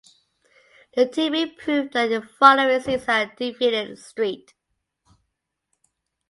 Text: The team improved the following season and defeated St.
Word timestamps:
The 0.95 1.05
team 1.05 1.35
improved 1.35 1.93
the 1.93 2.27
following 2.39 2.79
season 2.81 3.07
and 3.07 3.31
defeated 3.37 3.95
St. 3.99 4.55